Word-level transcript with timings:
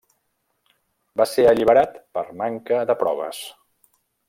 Va 1.21 1.27
ser 1.33 1.45
alliberat 1.51 2.01
per 2.19 2.25
manca 2.41 2.81
de 2.93 2.97
proves. 3.05 3.45